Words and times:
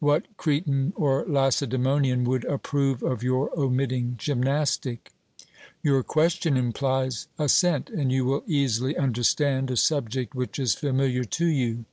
'What 0.00 0.34
Cretan 0.38 0.94
or 0.96 1.26
Lacedaemonian 1.26 2.24
would 2.24 2.46
approve 2.46 3.02
of 3.02 3.22
your 3.22 3.50
omitting 3.54 4.14
gymnastic?' 4.16 5.12
Your 5.82 6.02
question 6.02 6.56
implies 6.56 7.28
assent; 7.38 7.90
and 7.90 8.10
you 8.10 8.24
will 8.24 8.44
easily 8.46 8.96
understand 8.96 9.70
a 9.70 9.76
subject 9.76 10.34
which 10.34 10.58
is 10.58 10.74
familiar 10.74 11.24
to 11.24 11.44
you. 11.44 11.84